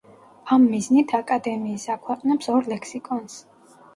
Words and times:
ამ 0.53 0.63
მიზნით 0.69 1.11
აკადემიის 1.17 1.85
აქვეყნებს 1.95 2.51
ორ 2.57 2.73
ლექსიკონს. 2.75 3.37